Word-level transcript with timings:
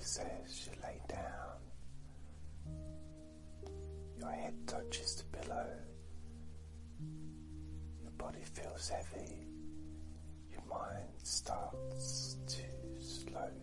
process, 0.00 0.66
you 0.66 0.72
lay 0.82 0.98
down, 1.08 1.60
your 4.18 4.30
head 4.32 4.54
touches 4.66 5.16
the 5.16 5.38
pillow, 5.38 5.66
your 8.02 8.10
body 8.12 8.40
feels 8.54 8.88
heavy, 8.88 9.46
your 10.50 10.62
mind 10.70 11.12
starts 11.22 12.38
to 12.46 12.62
slow. 12.98 13.59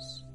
arms. 0.00 0.29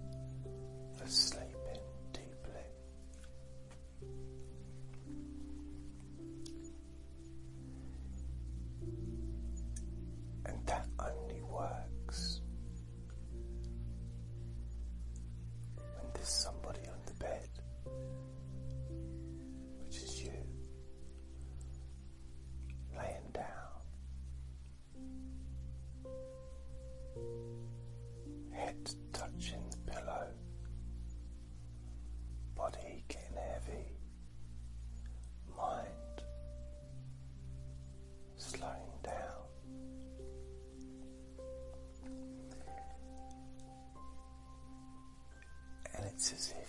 fixes 46.30 46.48
is. 46.48 46.64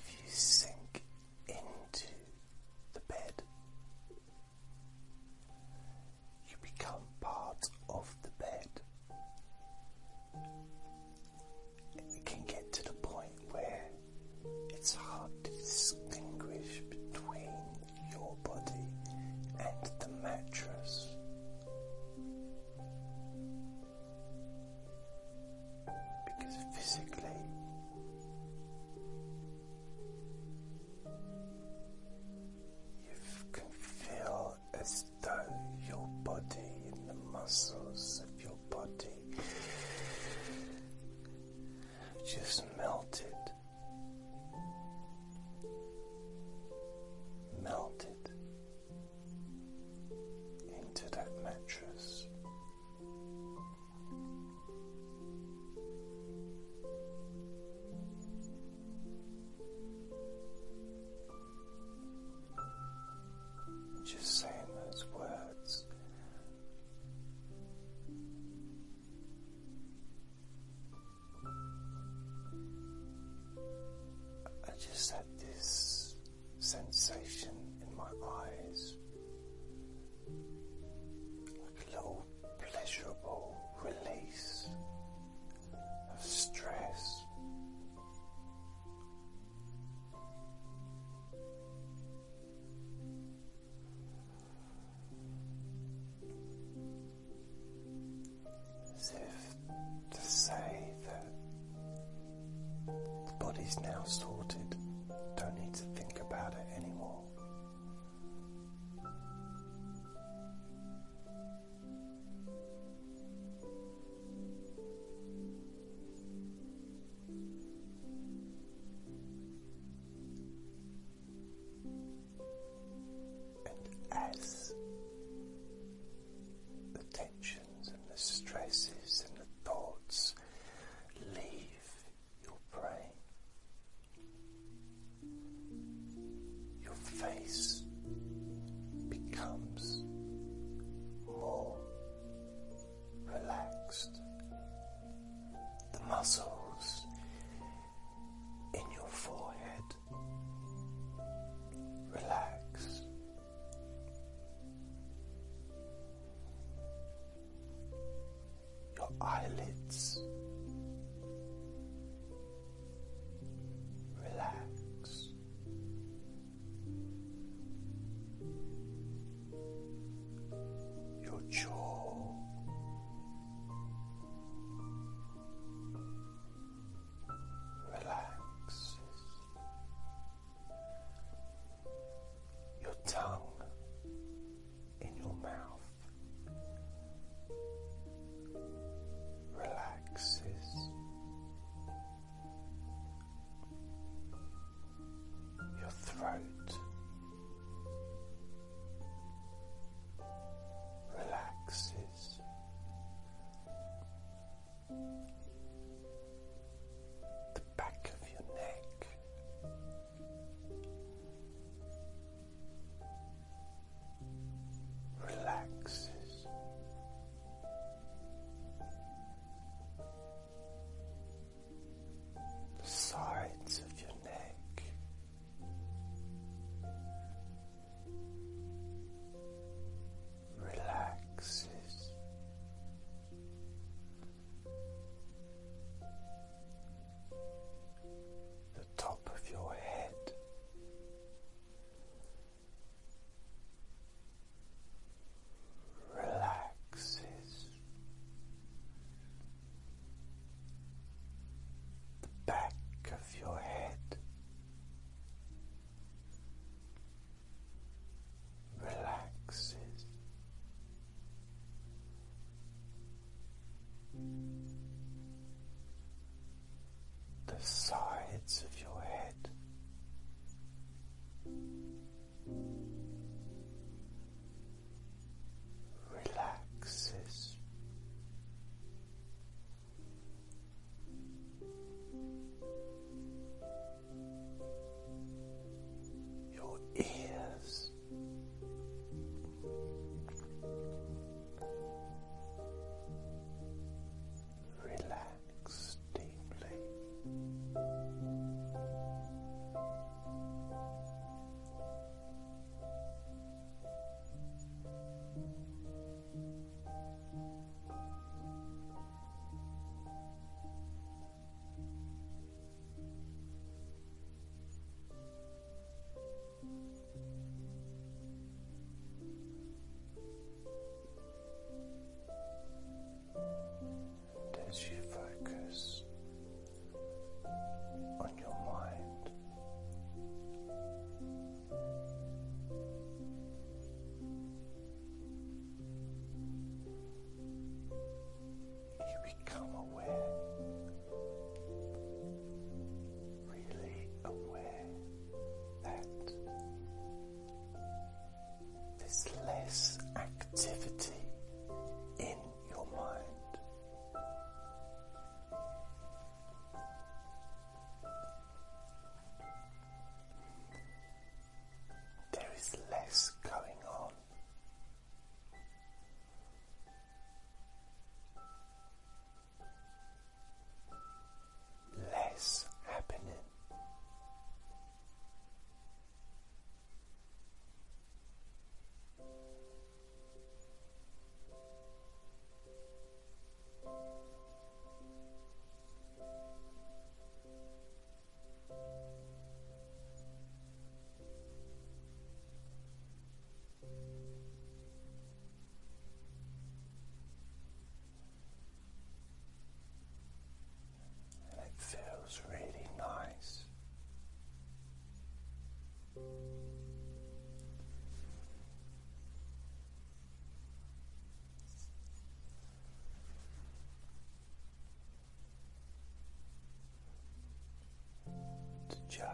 Eyelids 159.46 159.75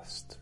past. 0.03 0.42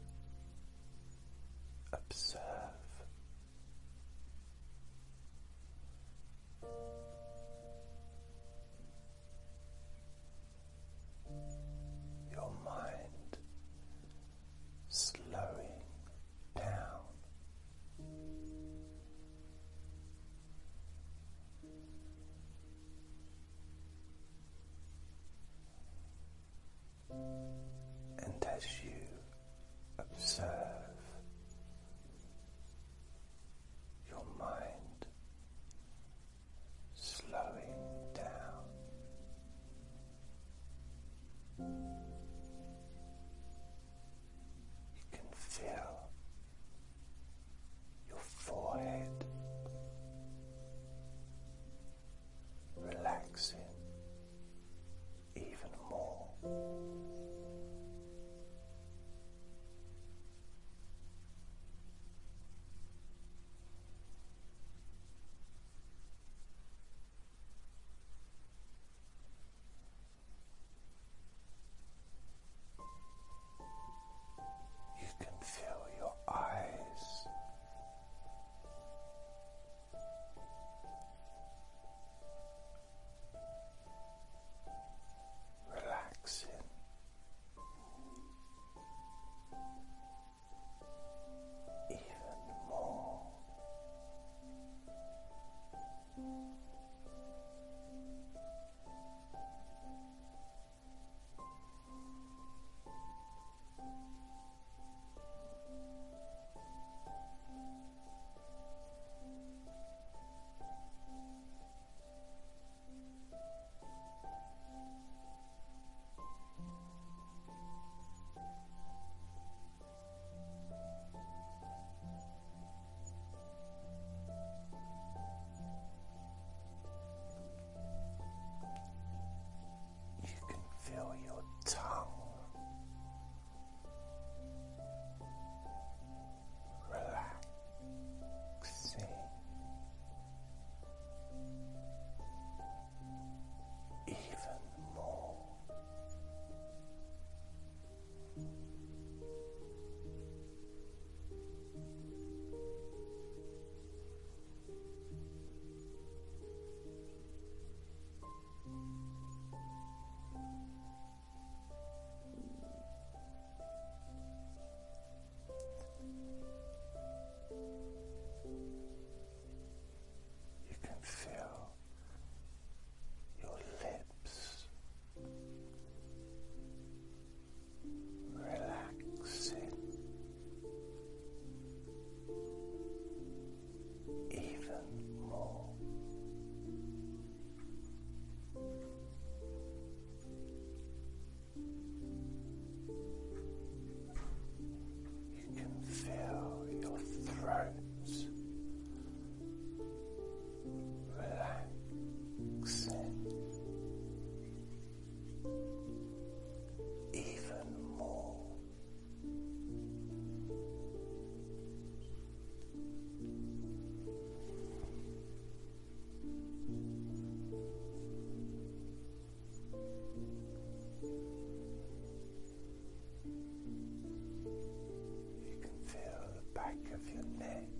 Back 226.71 226.95
of 226.95 227.15
your 227.15 227.25
neck 227.41 227.80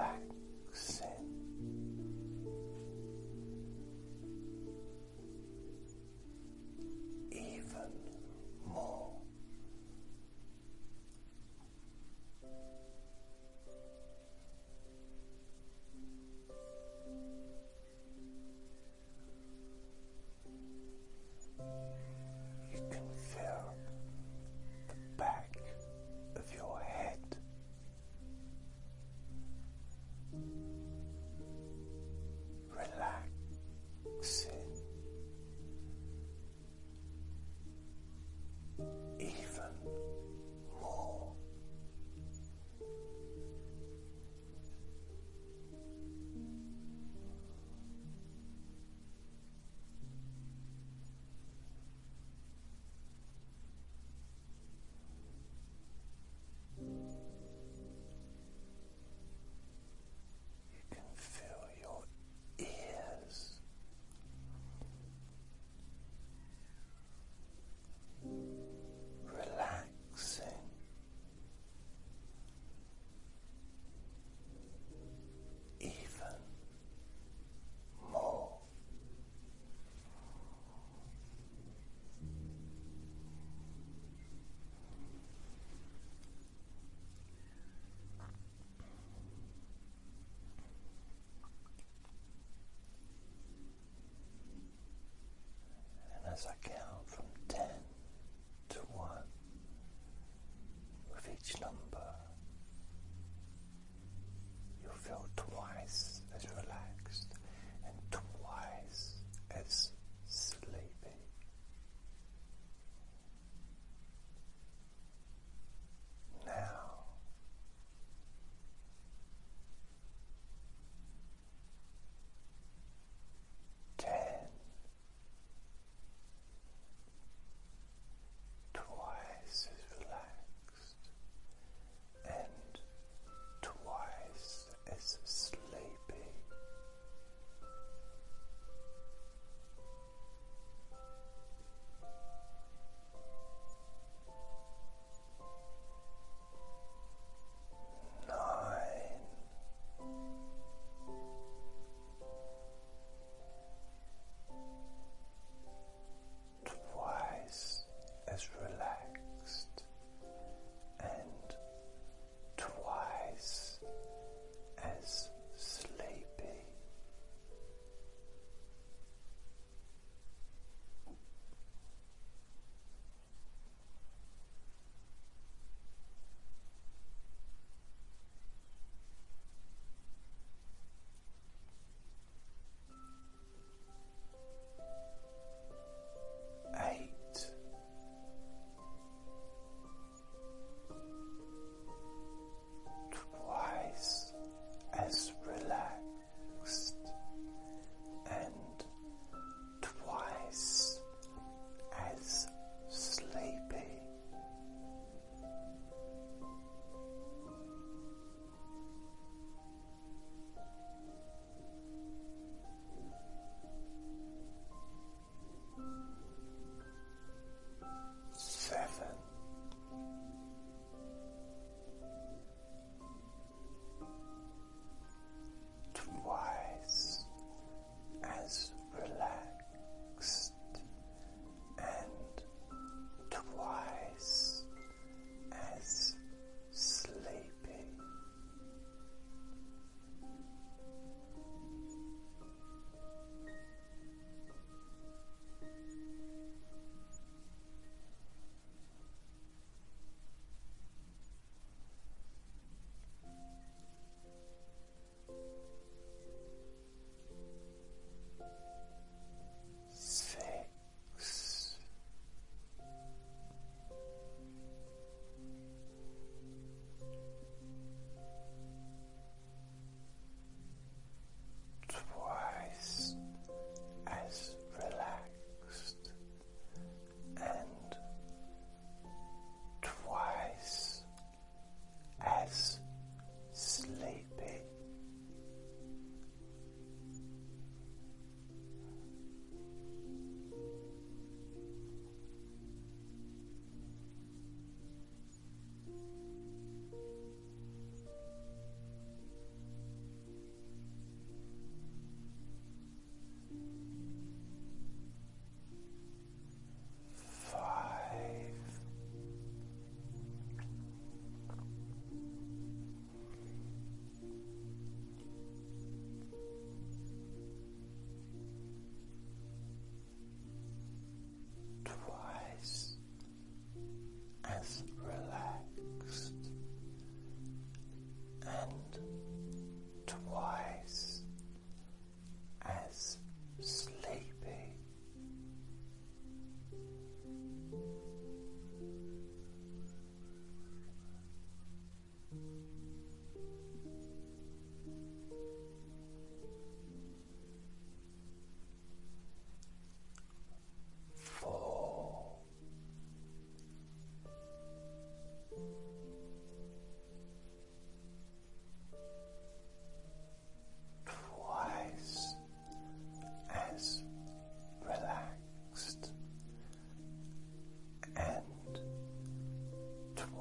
relaxing 0.00 0.39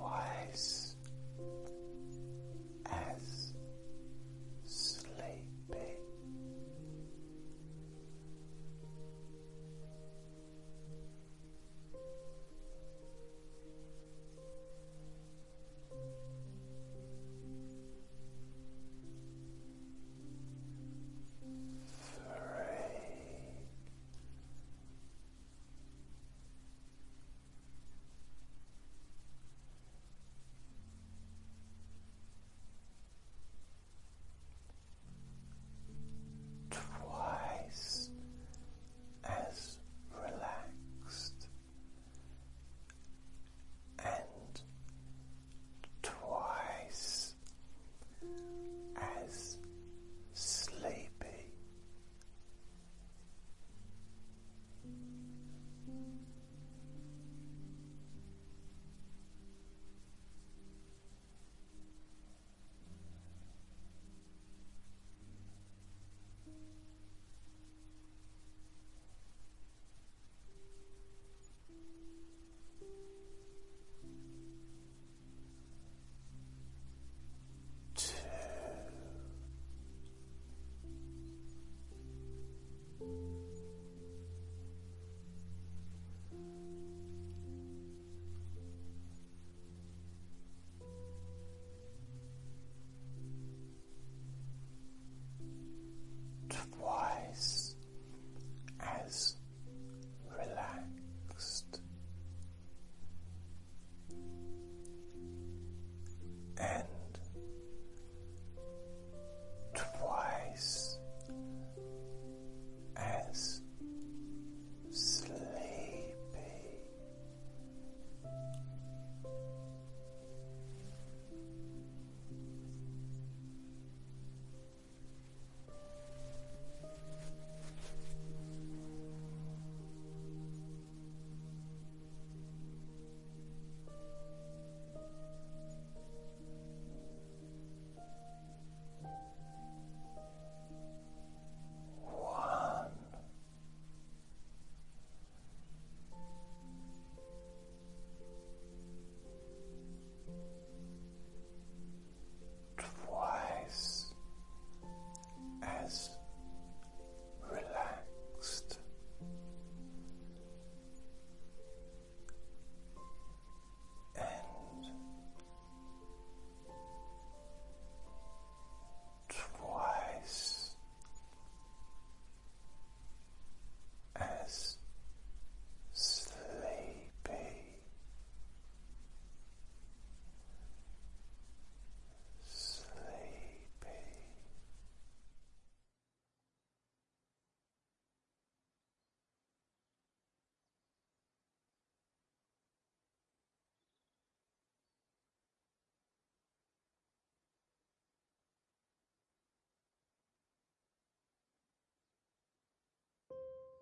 wise 0.10 0.96
as 2.92 3.39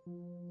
you 0.08 0.47